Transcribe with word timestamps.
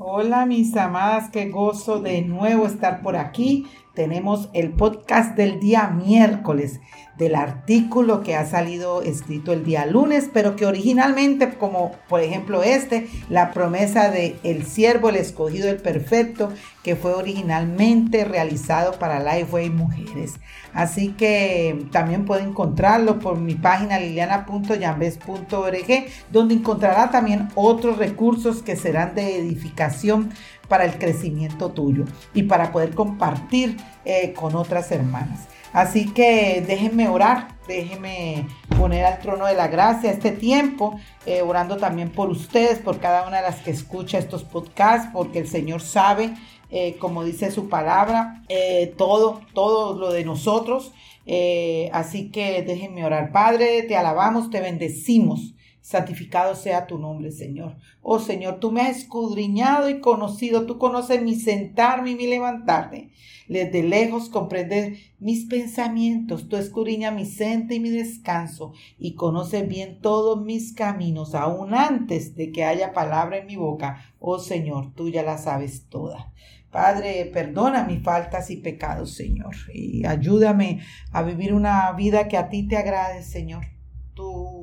Hola 0.00 0.46
mis 0.46 0.76
amadas, 0.76 1.28
qué 1.28 1.50
gozo 1.50 1.98
de 1.98 2.22
nuevo 2.22 2.66
estar 2.66 3.02
por 3.02 3.16
aquí. 3.16 3.66
Tenemos 3.98 4.48
el 4.52 4.70
podcast 4.70 5.34
del 5.34 5.58
día 5.58 5.88
miércoles 5.88 6.78
del 7.16 7.34
artículo 7.34 8.22
que 8.22 8.36
ha 8.36 8.46
salido 8.46 9.02
escrito 9.02 9.52
el 9.52 9.64
día 9.64 9.86
lunes, 9.86 10.30
pero 10.32 10.54
que 10.54 10.66
originalmente, 10.66 11.54
como 11.54 11.90
por 12.08 12.20
ejemplo 12.20 12.62
este, 12.62 13.08
la 13.28 13.50
promesa 13.50 14.08
de 14.08 14.36
el 14.44 14.64
siervo, 14.64 15.08
el 15.08 15.16
escogido, 15.16 15.68
el 15.68 15.78
perfecto, 15.78 16.52
que 16.84 16.94
fue 16.94 17.12
originalmente 17.12 18.24
realizado 18.24 18.92
para 19.00 19.18
Lifeway 19.18 19.68
Mujeres. 19.68 20.34
Así 20.72 21.08
que 21.08 21.84
también 21.90 22.24
puede 22.24 22.44
encontrarlo 22.44 23.18
por 23.18 23.36
mi 23.36 23.56
página 23.56 23.98
liliana.yambes.org, 23.98 26.06
donde 26.30 26.54
encontrará 26.54 27.10
también 27.10 27.48
otros 27.56 27.98
recursos 27.98 28.62
que 28.62 28.76
serán 28.76 29.16
de 29.16 29.40
edificación 29.40 30.30
para 30.68 30.84
el 30.84 30.98
crecimiento 30.98 31.70
tuyo 31.70 32.04
y 32.34 32.44
para 32.44 32.72
poder 32.72 32.94
compartir 32.94 33.76
eh, 34.04 34.32
con 34.34 34.54
otras 34.54 34.92
hermanas. 34.92 35.48
Así 35.72 36.12
que 36.12 36.64
déjenme 36.66 37.08
orar, 37.08 37.48
déjenme 37.66 38.46
poner 38.78 39.04
al 39.04 39.18
trono 39.18 39.46
de 39.46 39.54
la 39.54 39.68
gracia 39.68 40.10
este 40.10 40.30
tiempo, 40.30 40.98
eh, 41.26 41.42
orando 41.42 41.76
también 41.76 42.10
por 42.10 42.30
ustedes, 42.30 42.78
por 42.78 43.00
cada 43.00 43.26
una 43.26 43.38
de 43.38 43.42
las 43.42 43.56
que 43.60 43.70
escucha 43.70 44.18
estos 44.18 44.44
podcasts, 44.44 45.10
porque 45.12 45.40
el 45.40 45.48
Señor 45.48 45.82
sabe, 45.82 46.34
eh, 46.70 46.96
como 46.98 47.24
dice 47.24 47.50
su 47.50 47.68
palabra, 47.68 48.42
todo, 48.96 49.40
todo 49.52 49.98
lo 49.98 50.10
de 50.10 50.24
nosotros. 50.24 50.92
así 51.92 52.30
que 52.30 52.62
déjenme 52.62 53.04
orar. 53.04 53.32
Padre, 53.32 53.82
te 53.82 53.96
alabamos, 53.96 54.50
te 54.50 54.60
bendecimos 54.60 55.54
santificado 55.80 56.54
sea 56.54 56.86
tu 56.86 56.98
nombre, 56.98 57.30
Señor. 57.32 57.76
Oh 58.02 58.18
Señor, 58.18 58.60
tú 58.60 58.70
me 58.70 58.82
has 58.82 58.98
escudriñado 58.98 59.88
y 59.88 60.00
conocido, 60.00 60.66
tú 60.66 60.78
conoces 60.78 61.22
mi 61.22 61.34
sentarme 61.34 62.10
y 62.10 62.14
mi 62.16 62.26
levantarme. 62.26 63.10
Desde 63.48 63.82
lejos 63.82 64.28
comprendes 64.28 64.98
mis 65.18 65.46
pensamientos, 65.46 66.48
tú 66.48 66.56
escudriñas 66.56 67.14
mi 67.14 67.24
sente 67.24 67.76
y 67.76 67.80
mi 67.80 67.88
descanso 67.88 68.72
y 68.98 69.14
conoces 69.14 69.66
bien 69.66 70.00
todos 70.00 70.44
mis 70.44 70.74
caminos, 70.74 71.34
aún 71.34 71.72
antes 71.74 72.34
de 72.34 72.52
que 72.52 72.64
haya 72.64 72.92
palabra 72.92 73.38
en 73.38 73.46
mi 73.46 73.56
boca. 73.56 74.12
Oh 74.18 74.38
Señor, 74.38 74.92
tú 74.94 75.08
ya 75.08 75.22
la 75.22 75.38
sabes 75.38 75.86
toda. 75.88 76.32
Padre, 76.70 77.24
perdona 77.32 77.84
mis 77.84 78.02
faltas 78.02 78.50
y 78.50 78.56
pecados, 78.56 79.14
Señor, 79.14 79.56
y 79.72 80.04
ayúdame 80.04 80.80
a 81.12 81.22
vivir 81.22 81.54
una 81.54 81.90
vida 81.92 82.28
que 82.28 82.36
a 82.36 82.50
ti 82.50 82.68
te 82.68 82.76
agrade, 82.76 83.22
Señor. 83.22 83.64
Tú 84.12 84.57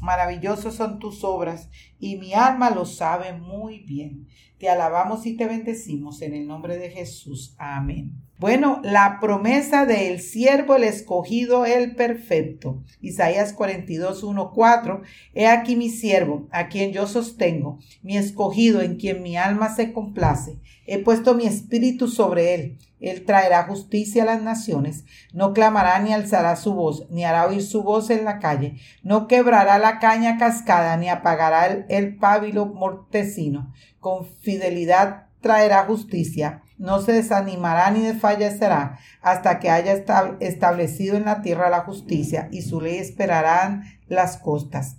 Maravillosos 0.00 0.74
son 0.74 0.98
tus 0.98 1.24
obras 1.24 1.68
y 1.98 2.16
mi 2.16 2.32
alma 2.34 2.70
lo 2.70 2.84
sabe 2.84 3.32
muy 3.32 3.80
bien. 3.80 4.28
Te 4.58 4.68
alabamos 4.68 5.26
y 5.26 5.36
te 5.36 5.46
bendecimos 5.46 6.22
en 6.22 6.34
el 6.34 6.46
nombre 6.46 6.78
de 6.78 6.90
Jesús. 6.90 7.54
Amén. 7.58 8.29
Bueno, 8.40 8.80
la 8.82 9.18
promesa 9.20 9.84
del 9.84 10.18
siervo, 10.22 10.76
el 10.76 10.84
escogido, 10.84 11.66
el 11.66 11.94
perfecto. 11.94 12.82
Isaías 13.02 13.52
42, 13.52 14.22
1, 14.22 14.52
4. 14.54 15.02
He 15.34 15.46
aquí 15.46 15.76
mi 15.76 15.90
siervo, 15.90 16.48
a 16.50 16.68
quien 16.68 16.92
yo 16.92 17.06
sostengo, 17.06 17.80
mi 18.02 18.16
escogido, 18.16 18.80
en 18.80 18.96
quien 18.96 19.22
mi 19.22 19.36
alma 19.36 19.68
se 19.74 19.92
complace. 19.92 20.58
He 20.86 21.00
puesto 21.00 21.34
mi 21.34 21.44
espíritu 21.44 22.08
sobre 22.08 22.54
él. 22.54 22.78
Él 22.98 23.26
traerá 23.26 23.64
justicia 23.64 24.22
a 24.22 24.26
las 24.26 24.42
naciones. 24.42 25.04
No 25.34 25.52
clamará 25.52 25.98
ni 25.98 26.14
alzará 26.14 26.56
su 26.56 26.72
voz, 26.72 27.10
ni 27.10 27.26
hará 27.26 27.46
oír 27.46 27.62
su 27.62 27.82
voz 27.82 28.08
en 28.08 28.24
la 28.24 28.38
calle. 28.38 28.76
No 29.02 29.26
quebrará 29.26 29.78
la 29.78 29.98
caña 29.98 30.38
cascada, 30.38 30.96
ni 30.96 31.10
apagará 31.10 31.66
el, 31.66 31.84
el 31.90 32.16
pábilo 32.16 32.64
mortecino. 32.64 33.74
Con 33.98 34.24
fidelidad 34.24 35.26
traerá 35.42 35.84
justicia 35.84 36.62
no 36.80 37.02
se 37.02 37.12
desanimará 37.12 37.90
ni 37.90 38.00
desfallecerá 38.00 38.98
hasta 39.20 39.60
que 39.60 39.70
haya 39.70 39.92
establecido 40.40 41.16
en 41.16 41.26
la 41.26 41.42
tierra 41.42 41.68
la 41.68 41.80
justicia 41.80 42.48
y 42.50 42.62
su 42.62 42.80
ley 42.80 42.96
esperarán 42.96 43.84
las 44.08 44.38
costas. 44.38 44.96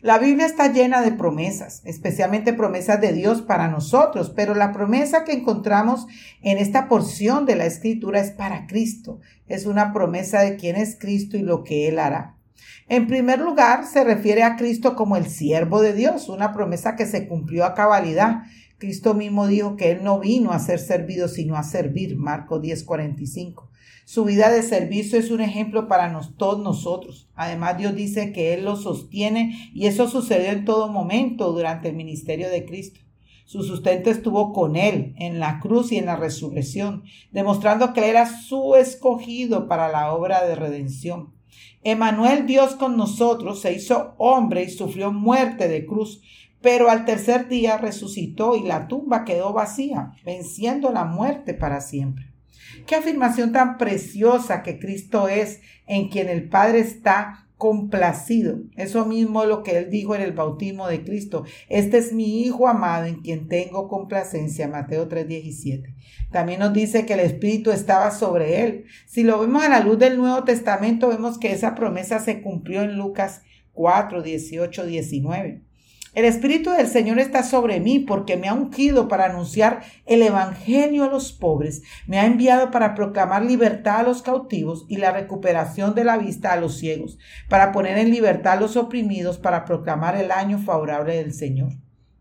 La 0.00 0.18
Biblia 0.18 0.46
está 0.46 0.72
llena 0.72 1.02
de 1.02 1.12
promesas, 1.12 1.82
especialmente 1.84 2.52
promesas 2.52 3.00
de 3.00 3.12
Dios 3.12 3.42
para 3.42 3.68
nosotros, 3.68 4.32
pero 4.34 4.54
la 4.54 4.72
promesa 4.72 5.24
que 5.24 5.32
encontramos 5.32 6.06
en 6.40 6.56
esta 6.58 6.88
porción 6.88 7.44
de 7.46 7.56
la 7.56 7.66
escritura 7.66 8.20
es 8.20 8.30
para 8.30 8.66
Cristo. 8.66 9.20
Es 9.48 9.66
una 9.66 9.92
promesa 9.92 10.40
de 10.40 10.56
quién 10.56 10.76
es 10.76 10.96
Cristo 10.98 11.36
y 11.36 11.42
lo 11.42 11.62
que 11.62 11.88
Él 11.88 11.98
hará. 11.98 12.36
En 12.88 13.06
primer 13.06 13.40
lugar, 13.40 13.84
se 13.84 14.02
refiere 14.02 14.44
a 14.44 14.56
Cristo 14.56 14.94
como 14.94 15.16
el 15.16 15.26
siervo 15.26 15.82
de 15.82 15.92
Dios, 15.92 16.28
una 16.28 16.54
promesa 16.54 16.96
que 16.96 17.04
se 17.04 17.26
cumplió 17.26 17.64
a 17.66 17.74
cabalidad 17.74 18.44
Cristo 18.78 19.14
mismo 19.14 19.48
dijo 19.48 19.76
que 19.76 19.90
Él 19.90 20.04
no 20.04 20.20
vino 20.20 20.52
a 20.52 20.60
ser 20.60 20.78
servido, 20.78 21.26
sino 21.26 21.56
a 21.56 21.64
servir. 21.64 22.16
Marco 22.16 22.60
10:45. 22.60 23.68
Su 24.04 24.24
vida 24.24 24.50
de 24.50 24.62
servicio 24.62 25.18
es 25.18 25.30
un 25.30 25.40
ejemplo 25.40 25.88
para 25.88 26.18
todos 26.36 26.62
nosotros. 26.62 27.28
Además, 27.34 27.76
Dios 27.76 27.94
dice 27.94 28.32
que 28.32 28.54
Él 28.54 28.64
lo 28.64 28.76
sostiene 28.76 29.70
y 29.74 29.86
eso 29.86 30.08
sucedió 30.08 30.50
en 30.50 30.64
todo 30.64 30.88
momento 30.88 31.52
durante 31.52 31.88
el 31.88 31.96
ministerio 31.96 32.48
de 32.48 32.64
Cristo. 32.64 33.00
Su 33.44 33.64
sustento 33.64 34.10
estuvo 34.10 34.52
con 34.52 34.76
Él 34.76 35.14
en 35.18 35.40
la 35.40 35.58
cruz 35.58 35.90
y 35.90 35.96
en 35.96 36.06
la 36.06 36.16
resurrección, 36.16 37.02
demostrando 37.32 37.92
que 37.92 38.00
Él 38.00 38.10
era 38.10 38.26
su 38.26 38.76
escogido 38.76 39.68
para 39.68 39.88
la 39.88 40.12
obra 40.14 40.46
de 40.46 40.54
redención. 40.54 41.34
Emanuel, 41.82 42.46
Dios 42.46 42.74
con 42.74 42.96
nosotros, 42.96 43.60
se 43.60 43.72
hizo 43.72 44.14
hombre 44.18 44.64
y 44.64 44.70
sufrió 44.70 45.12
muerte 45.12 45.68
de 45.68 45.84
cruz 45.86 46.22
pero 46.60 46.90
al 46.90 47.04
tercer 47.04 47.48
día 47.48 47.78
resucitó 47.78 48.56
y 48.56 48.62
la 48.62 48.88
tumba 48.88 49.24
quedó 49.24 49.52
vacía, 49.52 50.12
venciendo 50.24 50.92
la 50.92 51.04
muerte 51.04 51.54
para 51.54 51.80
siempre. 51.80 52.32
Qué 52.86 52.94
afirmación 52.94 53.52
tan 53.52 53.78
preciosa 53.78 54.62
que 54.62 54.78
Cristo 54.78 55.28
es 55.28 55.60
en 55.86 56.08
quien 56.08 56.28
el 56.28 56.48
Padre 56.48 56.80
está 56.80 57.48
complacido. 57.56 58.60
Eso 58.76 59.04
mismo 59.04 59.44
lo 59.44 59.62
que 59.62 59.76
él 59.76 59.90
dijo 59.90 60.14
en 60.14 60.22
el 60.22 60.32
bautismo 60.32 60.86
de 60.86 61.04
Cristo. 61.04 61.44
Este 61.68 61.98
es 61.98 62.12
mi 62.12 62.42
Hijo 62.42 62.68
amado 62.68 63.04
en 63.06 63.16
quien 63.16 63.48
tengo 63.48 63.88
complacencia. 63.88 64.68
Mateo 64.68 65.08
3:17. 65.08 65.94
También 66.30 66.60
nos 66.60 66.72
dice 66.72 67.04
que 67.04 67.14
el 67.14 67.20
Espíritu 67.20 67.72
estaba 67.72 68.10
sobre 68.12 68.62
él. 68.62 68.84
Si 69.06 69.24
lo 69.24 69.40
vemos 69.40 69.64
a 69.64 69.68
la 69.68 69.80
luz 69.80 69.98
del 69.98 70.18
Nuevo 70.18 70.44
Testamento, 70.44 71.08
vemos 71.08 71.38
que 71.38 71.52
esa 71.52 71.74
promesa 71.74 72.20
se 72.20 72.40
cumplió 72.40 72.82
en 72.82 72.96
Lucas 72.96 73.42
4, 73.72 74.22
18, 74.22 74.86
19. 74.86 75.67
El 76.18 76.24
Espíritu 76.24 76.70
del 76.70 76.88
Señor 76.88 77.20
está 77.20 77.44
sobre 77.44 77.78
mí 77.78 78.00
porque 78.00 78.36
me 78.36 78.48
ha 78.48 78.52
ungido 78.52 79.06
para 79.06 79.26
anunciar 79.26 79.82
el 80.04 80.20
Evangelio 80.22 81.04
a 81.04 81.08
los 81.08 81.30
pobres, 81.30 81.82
me 82.08 82.18
ha 82.18 82.26
enviado 82.26 82.72
para 82.72 82.96
proclamar 82.96 83.44
libertad 83.44 84.00
a 84.00 84.02
los 84.02 84.22
cautivos 84.22 84.84
y 84.88 84.96
la 84.96 85.12
recuperación 85.12 85.94
de 85.94 86.02
la 86.02 86.18
vista 86.18 86.52
a 86.52 86.56
los 86.56 86.76
ciegos, 86.76 87.20
para 87.48 87.70
poner 87.70 87.98
en 87.98 88.10
libertad 88.10 88.54
a 88.54 88.60
los 88.60 88.76
oprimidos, 88.76 89.38
para 89.38 89.64
proclamar 89.64 90.16
el 90.16 90.32
año 90.32 90.58
favorable 90.58 91.14
del 91.14 91.32
Señor. 91.32 91.74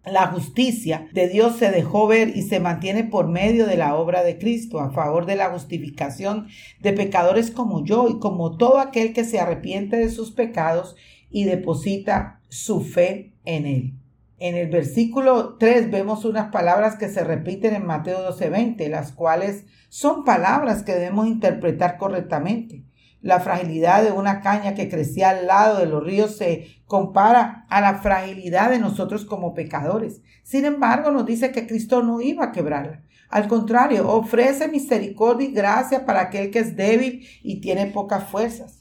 La 0.05 0.27
justicia 0.27 1.07
de 1.11 1.27
Dios 1.27 1.57
se 1.57 1.71
dejó 1.71 2.05
ver 2.05 2.37
y 2.37 2.43
se 2.43 2.59
mantiene 2.59 3.03
por 3.03 3.27
medio 3.27 3.65
de 3.65 3.77
la 3.77 3.95
obra 3.95 4.21
de 4.21 4.37
Cristo 4.37 4.79
a 4.79 4.91
favor 4.91 5.25
de 5.25 5.37
la 5.37 5.49
justificación 5.49 6.49
de 6.81 6.93
pecadores 6.93 7.49
como 7.49 7.83
yo 7.83 8.07
y 8.09 8.19
como 8.19 8.57
todo 8.57 8.77
aquel 8.77 9.11
que 9.11 9.23
se 9.23 9.39
arrepiente 9.39 9.97
de 9.97 10.11
sus 10.11 10.29
pecados 10.29 10.95
y 11.31 11.45
deposita 11.45 12.36
su 12.49 12.81
fe 12.81 13.33
en 13.45 13.65
él. 13.65 13.93
En 14.39 14.55
el 14.55 14.69
versículo 14.69 15.55
3 15.57 15.89
vemos 15.89 16.23
unas 16.23 16.51
palabras 16.51 16.95
que 16.95 17.09
se 17.09 17.23
repiten 17.23 17.73
en 17.73 17.87
Mateo 17.87 18.19
12:20, 18.19 18.87
las 18.87 19.11
cuales 19.11 19.65
son 19.89 20.23
palabras 20.23 20.83
que 20.83 20.93
debemos 20.93 21.27
interpretar 21.27 21.97
correctamente. 21.97 22.85
La 23.19 23.39
fragilidad 23.39 24.03
de 24.03 24.11
una 24.11 24.41
caña 24.41 24.75
que 24.75 24.89
crecía 24.89 25.31
al 25.31 25.47
lado 25.47 25.79
de 25.79 25.87
los 25.87 26.03
ríos 26.03 26.37
se 26.37 26.67
compara 26.85 27.65
a 27.69 27.81
la 27.81 27.95
fragilidad 27.95 28.69
de 28.69 28.77
nosotros 28.77 29.25
como 29.25 29.55
pecadores. 29.55 30.21
Sin 30.43 30.65
embargo, 30.65 31.09
nos 31.09 31.25
dice 31.25 31.51
que 31.51 31.65
Cristo 31.65 32.03
no 32.03 32.21
iba 32.21 32.45
a 32.45 32.51
quebrarla. 32.51 33.01
Al 33.29 33.47
contrario, 33.47 34.07
ofrece 34.07 34.67
misericordia 34.67 35.47
y 35.47 35.51
gracia 35.51 36.05
para 36.05 36.21
aquel 36.21 36.51
que 36.51 36.59
es 36.59 36.75
débil 36.75 37.27
y 37.41 37.59
tiene 37.59 37.87
pocas 37.87 38.23
fuerzas 38.25 38.76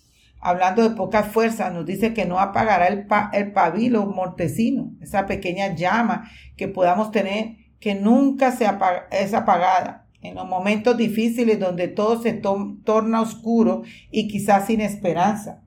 hablando 0.46 0.88
de 0.88 0.94
poca 0.94 1.24
fuerza, 1.24 1.70
nos 1.70 1.84
dice 1.86 2.14
que 2.14 2.24
no 2.24 2.38
apagará 2.38 2.86
el, 2.86 3.08
el 3.32 3.52
pabilo 3.52 4.06
mortecino, 4.06 4.92
esa 5.00 5.26
pequeña 5.26 5.74
llama 5.74 6.30
que 6.56 6.68
podamos 6.68 7.10
tener, 7.10 7.56
que 7.80 7.96
nunca 7.96 8.52
se 8.52 8.64
es 9.10 9.34
apagada. 9.34 10.06
En 10.22 10.36
los 10.36 10.46
momentos 10.46 10.96
difíciles 10.96 11.58
donde 11.58 11.88
todo 11.88 12.22
se 12.22 12.32
torna 12.32 13.20
oscuro 13.20 13.82
y 14.12 14.28
quizás 14.28 14.66
sin 14.66 14.80
esperanza. 14.80 15.62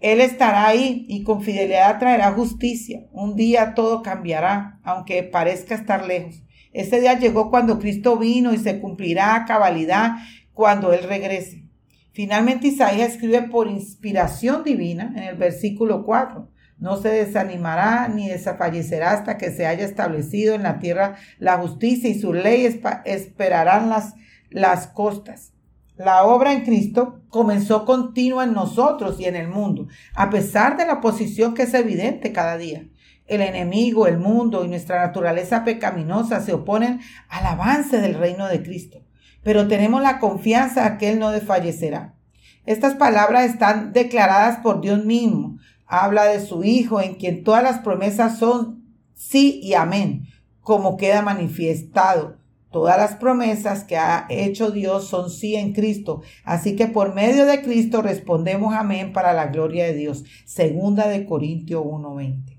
Él 0.00 0.20
estará 0.20 0.66
ahí 0.66 1.06
y 1.08 1.22
con 1.22 1.42
fidelidad 1.42 2.00
traerá 2.00 2.32
justicia. 2.32 3.04
Un 3.12 3.36
día 3.36 3.74
todo 3.74 4.02
cambiará, 4.02 4.80
aunque 4.82 5.22
parezca 5.22 5.76
estar 5.76 6.04
lejos. 6.04 6.42
Ese 6.72 7.00
día 7.00 7.18
llegó 7.18 7.50
cuando 7.50 7.78
Cristo 7.78 8.16
vino 8.16 8.52
y 8.52 8.58
se 8.58 8.80
cumplirá 8.80 9.44
cabalidad 9.46 10.16
cuando 10.52 10.92
Él 10.92 11.04
regrese. 11.04 11.67
Finalmente 12.18 12.66
Isaías 12.66 13.12
escribe 13.12 13.42
por 13.42 13.68
inspiración 13.68 14.64
divina 14.64 15.12
en 15.14 15.22
el 15.22 15.36
versículo 15.36 16.04
4. 16.04 16.48
no 16.78 16.96
se 16.96 17.10
desanimará 17.10 18.08
ni 18.08 18.28
desfallecerá 18.28 19.12
hasta 19.12 19.38
que 19.38 19.52
se 19.52 19.66
haya 19.68 19.84
establecido 19.84 20.56
en 20.56 20.64
la 20.64 20.80
tierra 20.80 21.14
la 21.38 21.58
justicia 21.58 22.10
y 22.10 22.18
su 22.18 22.32
ley 22.32 22.82
esperarán 23.04 23.88
las, 23.88 24.14
las 24.50 24.88
costas. 24.88 25.52
La 25.96 26.24
obra 26.24 26.52
en 26.54 26.64
Cristo 26.64 27.20
comenzó 27.28 27.84
continua 27.84 28.42
en 28.42 28.52
nosotros 28.52 29.20
y 29.20 29.26
en 29.26 29.36
el 29.36 29.46
mundo, 29.46 29.86
a 30.16 30.28
pesar 30.28 30.76
de 30.76 30.86
la 30.86 30.94
oposición 30.94 31.54
que 31.54 31.62
es 31.62 31.74
evidente 31.74 32.32
cada 32.32 32.56
día. 32.56 32.84
El 33.26 33.42
enemigo, 33.42 34.08
el 34.08 34.18
mundo 34.18 34.64
y 34.64 34.68
nuestra 34.68 35.06
naturaleza 35.06 35.62
pecaminosa 35.62 36.40
se 36.40 36.52
oponen 36.52 36.98
al 37.28 37.46
avance 37.46 38.00
del 38.00 38.14
reino 38.14 38.48
de 38.48 38.60
Cristo, 38.60 39.04
pero 39.48 39.66
tenemos 39.66 40.02
la 40.02 40.18
confianza 40.18 40.98
que 40.98 41.08
Él 41.08 41.18
no 41.18 41.30
desfallecerá. 41.30 42.14
Estas 42.66 42.96
palabras 42.96 43.46
están 43.46 43.94
declaradas 43.94 44.58
por 44.58 44.82
Dios 44.82 45.06
mismo. 45.06 45.56
Habla 45.86 46.24
de 46.24 46.44
su 46.44 46.64
Hijo, 46.64 47.00
en 47.00 47.14
quien 47.14 47.44
todas 47.44 47.62
las 47.62 47.78
promesas 47.78 48.36
son 48.38 48.84
sí 49.14 49.58
y 49.62 49.72
amén, 49.72 50.26
como 50.60 50.98
queda 50.98 51.22
manifestado 51.22 52.36
Todas 52.70 52.98
las 52.98 53.14
promesas 53.14 53.84
que 53.84 53.96
ha 53.96 54.26
hecho 54.28 54.70
Dios 54.70 55.08
son 55.08 55.30
sí 55.30 55.56
en 55.56 55.72
Cristo. 55.72 56.20
Así 56.44 56.76
que 56.76 56.86
por 56.86 57.14
medio 57.14 57.46
de 57.46 57.62
Cristo 57.62 58.02
respondemos 58.02 58.74
amén 58.74 59.14
para 59.14 59.32
la 59.32 59.46
gloria 59.46 59.86
de 59.86 59.94
Dios. 59.94 60.24
Segunda 60.44 61.08
de 61.08 61.24
Corintios 61.24 61.82
1:20. 61.82 62.58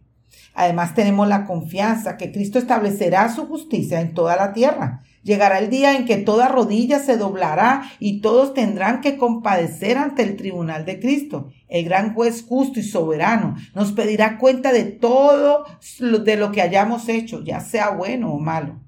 Además 0.56 0.96
tenemos 0.96 1.28
la 1.28 1.46
confianza 1.46 2.18
que 2.18 2.32
Cristo 2.32 2.58
establecerá 2.58 3.30
su 3.30 3.46
justicia 3.46 4.02
en 4.02 4.16
toda 4.16 4.36
la 4.36 4.54
tierra. 4.54 5.04
Llegará 5.24 5.60
el 5.60 5.70
día 5.70 5.96
en 5.96 6.06
que 6.06 6.18
toda 6.18 6.48
rodilla 6.48 7.00
se 7.00 7.18
doblará 7.18 7.84
y 8.00 8.22
todos 8.22 8.54
tendrán 8.54 9.02
que 9.02 9.18
compadecer 9.18 9.98
ante 9.98 10.24
el 10.24 10.38
tribunal 10.38 10.86
de 10.86 11.00
Cristo. 11.00 11.52
El 11.68 11.86
gran 11.86 12.14
juez 12.14 12.46
justo 12.48 12.80
y 12.80 12.84
soberano 12.84 13.56
nos 13.76 13.92
pedirá 13.92 14.38
cuenta 14.38 14.72
de 14.72 14.86
todo 14.86 15.66
de 16.00 16.36
lo 16.38 16.52
que 16.52 16.62
hayamos 16.62 17.10
hecho, 17.10 17.44
ya 17.44 17.60
sea 17.60 17.90
bueno 17.92 18.32
o 18.32 18.40
malo. 18.40 18.80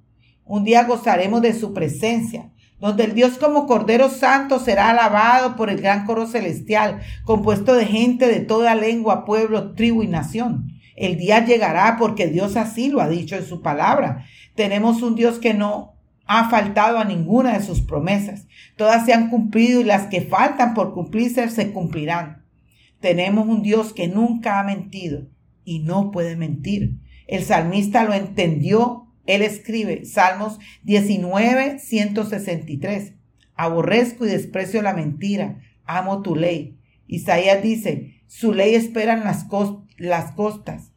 Un 0.46 0.64
día 0.64 0.84
gozaremos 0.86 1.42
de 1.42 1.54
su 1.54 1.74
presencia, 1.74 2.52
donde 2.80 3.04
el 3.04 3.14
Dios 3.14 3.38
como 3.38 3.68
Cordero 3.68 4.10
Santo 4.10 4.60
será 4.60 4.90
alabado 4.90 5.56
por 5.56 5.70
el 5.70 5.82
gran 5.82 6.06
coro 6.06 6.28
celestial, 6.28 7.00
compuesto 7.26 7.76
de 7.76 7.86
gente 7.86 8.28
de 8.28 8.40
toda 8.40 8.74
lengua, 8.74 9.26
pueblo, 9.26 9.74
tribu 9.74 10.02
y 10.04 10.08
nación. 10.08 10.72
El 10.96 11.18
día 11.18 11.46
llegará 11.46 11.98
porque 11.98 12.28
Dios 12.28 12.58
así 12.58 12.90
lo 12.90 13.02
ha 13.02 13.08
dicho 13.08 13.36
en 13.36 13.46
su 13.46 13.62
palabra. 13.62 14.26
Tenemos 14.56 15.02
un 15.02 15.16
Dios 15.16 15.40
que 15.40 15.54
no 15.54 15.94
ha 16.40 16.50
faltado 16.50 16.98
a 16.98 17.06
ninguna 17.06 17.58
de 17.58 17.64
sus 17.64 17.82
promesas. 17.82 18.48
Todas 18.76 19.06
se 19.06 19.14
han 19.14 19.30
cumplido 19.30 19.82
y 19.82 19.84
las 19.84 20.08
que 20.08 20.22
faltan 20.22 20.74
por 20.74 20.94
cumplirse 20.94 21.50
se 21.50 21.72
cumplirán. 21.72 22.46
Tenemos 23.00 23.48
un 23.48 23.64
Dios 23.64 23.94
que 23.94 24.08
nunca 24.08 24.60
ha 24.60 24.64
mentido 24.64 25.28
y 25.66 25.80
no 25.80 26.12
puede 26.12 26.36
mentir. 26.36 27.00
El 27.28 27.44
salmista 27.44 28.04
lo 28.04 28.14
entendió 28.14 29.08
él 29.26 29.42
escribe 29.44 30.06
Salmos 30.06 30.60
19, 30.84 31.80
163. 31.80 33.14
Aborrezco 33.56 34.26
y 34.26 34.30
desprecio 34.30 34.82
la 34.82 34.94
mentira, 34.94 35.62
amo 35.86 36.22
tu 36.22 36.36
ley. 36.36 36.78
Isaías 37.08 37.62
dice, 37.62 38.22
su 38.28 38.54
ley 38.54 38.76
esperan 38.76 39.24
las, 39.24 39.46
las 39.98 40.32
costas. 40.32 40.91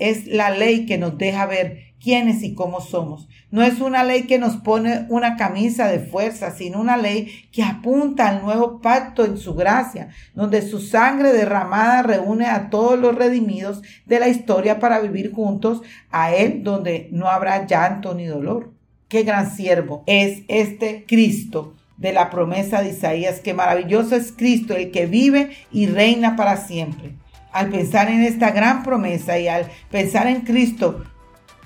Es 0.00 0.26
la 0.26 0.50
ley 0.50 0.86
que 0.86 0.98
nos 0.98 1.16
deja 1.16 1.46
ver 1.46 1.90
quiénes 2.02 2.42
y 2.42 2.54
cómo 2.54 2.80
somos. 2.80 3.28
No 3.50 3.62
es 3.62 3.80
una 3.80 4.04
ley 4.04 4.22
que 4.26 4.38
nos 4.38 4.56
pone 4.56 5.06
una 5.08 5.36
camisa 5.36 5.86
de 5.88 5.98
fuerza, 5.98 6.50
sino 6.50 6.80
una 6.80 6.96
ley 6.96 7.48
que 7.52 7.62
apunta 7.62 8.28
al 8.28 8.42
nuevo 8.42 8.80
pacto 8.80 9.24
en 9.24 9.36
su 9.38 9.54
gracia, 9.54 10.08
donde 10.34 10.62
su 10.62 10.80
sangre 10.80 11.32
derramada 11.32 12.02
reúne 12.02 12.46
a 12.46 12.70
todos 12.70 12.98
los 12.98 13.14
redimidos 13.14 13.82
de 14.06 14.20
la 14.20 14.28
historia 14.28 14.78
para 14.78 15.00
vivir 15.00 15.32
juntos 15.32 15.82
a 16.10 16.32
Él, 16.32 16.62
donde 16.62 17.08
no 17.12 17.28
habrá 17.28 17.66
llanto 17.66 18.14
ni 18.14 18.26
dolor. 18.26 18.72
Qué 19.08 19.24
gran 19.24 19.50
siervo 19.50 20.04
es 20.06 20.42
este 20.48 21.04
Cristo 21.06 21.74
de 21.96 22.12
la 22.12 22.30
promesa 22.30 22.80
de 22.80 22.90
Isaías, 22.90 23.40
qué 23.40 23.52
maravilloso 23.52 24.16
es 24.16 24.32
Cristo, 24.32 24.74
el 24.74 24.90
que 24.90 25.06
vive 25.06 25.50
y 25.70 25.86
reina 25.86 26.34
para 26.36 26.56
siempre. 26.56 27.12
Al 27.52 27.68
pensar 27.70 28.08
en 28.10 28.22
esta 28.22 28.50
gran 28.50 28.82
promesa 28.82 29.38
y 29.38 29.48
al 29.48 29.70
pensar 29.90 30.26
en 30.26 30.42
Cristo, 30.42 31.04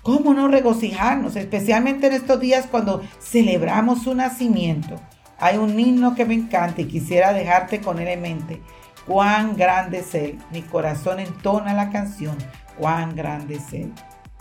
¿Cómo 0.05 0.35
no 0.35 0.49
regocijarnos? 0.49 1.35
Especialmente 1.35 2.09
en 2.09 2.13
estos 2.13 2.39
días 2.39 2.67
cuando 2.71 3.01
celebramos 3.21 4.03
su 4.03 4.15
nacimiento. 4.15 5.01
Hay 5.39 5.57
un 5.57 5.81
himno 5.81 6.15
que 6.15 6.27
me 6.27 6.35
encanta 6.35 6.83
y 6.83 6.85
quisiera 6.85 7.33
dejarte 7.33 7.81
con 7.81 7.99
él 7.99 8.09
en 8.09 8.21
mente. 8.21 8.61
Cuán 9.07 9.57
grande 9.57 10.01
es 10.01 10.15
Él. 10.15 10.39
Mi 10.51 10.61
corazón 10.61 11.21
entona 11.21 11.73
la 11.73 11.89
canción. 11.89 12.37
Cuán 12.79 13.17
grande 13.17 13.55
es 13.55 13.73
Él. 13.73 13.93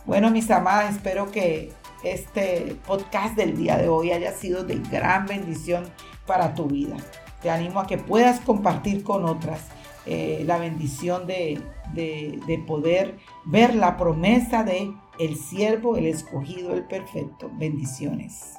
Bueno, 0.05 0.31
mis 0.31 0.51
amadas, 0.51 0.95
espero 0.95 1.31
que 1.31 1.71
este 2.03 2.75
podcast 2.85 3.37
del 3.37 3.55
día 3.55 3.77
de 3.77 3.87
hoy 3.87 4.11
haya 4.11 4.33
sido 4.33 4.65
de 4.65 4.81
gran 4.91 5.27
bendición 5.27 5.85
para 6.27 6.55
tu 6.55 6.65
vida. 6.65 6.97
Te 7.41 7.49
animo 7.49 7.79
a 7.79 7.87
que 7.87 7.97
puedas 7.97 8.41
compartir 8.41 9.01
con 9.03 9.23
otras 9.23 9.61
eh, 10.05 10.43
la 10.45 10.57
bendición 10.57 11.27
de, 11.27 11.61
de 11.93 12.63
poder 12.67 13.17
ver 13.45 13.75
la 13.75 13.97
promesa 13.97 14.63
de 14.63 14.91
el 15.19 15.35
siervo, 15.35 15.95
el 15.95 16.07
escogido, 16.07 16.73
el 16.73 16.85
perfecto. 16.85 17.49
Bendiciones. 17.53 18.55